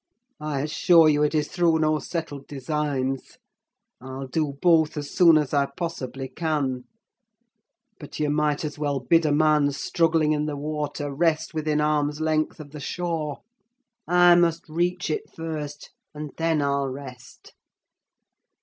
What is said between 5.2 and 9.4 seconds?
as I possibly can. But you might as well bid a